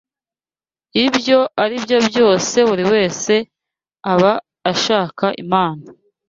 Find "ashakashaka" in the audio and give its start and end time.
4.71-5.25